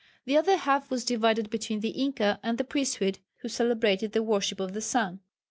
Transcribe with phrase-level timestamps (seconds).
[0.25, 4.59] The other half was divided between the Inca and the priesthood who celebrated the worship
[4.59, 5.19] of the sun.